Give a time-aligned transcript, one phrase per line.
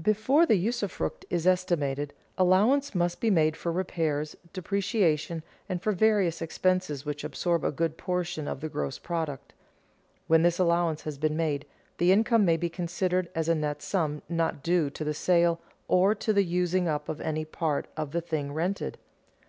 [0.00, 6.40] Before the usufruct is estimated, allowance must be made for repairs, depreciation, and for various
[6.40, 9.54] expenses which absorb a good portion of the gross product.
[10.28, 11.66] When this allowance has been made,
[11.98, 15.58] the income may be considered as a net sum not due to the sale,
[15.88, 18.98] or to the using up of any part of the thing rented.